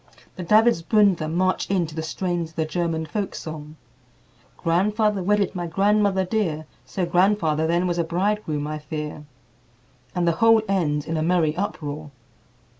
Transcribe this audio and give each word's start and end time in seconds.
The 0.35 0.43
Davidsbündler 0.43 1.31
march 1.31 1.69
in 1.69 1.85
to 1.85 1.93
the 1.93 2.01
strains 2.01 2.49
of 2.49 2.55
the 2.55 2.65
German 2.65 3.05
folk 3.05 3.35
song, 3.35 3.75
"Grandfather 4.57 5.21
wedded 5.21 5.53
my 5.53 5.67
grandmother 5.67 6.25
dear, 6.25 6.65
So 6.87 7.05
grandfather 7.05 7.67
then 7.67 7.85
was 7.85 7.99
a 7.99 8.03
bridegroom, 8.03 8.65
I 8.65 8.79
fear," 8.79 9.25
and 10.15 10.27
the 10.27 10.31
whole 10.41 10.63
ends 10.67 11.05
in 11.05 11.17
a 11.17 11.21
merry 11.21 11.55
uproar. 11.55 12.09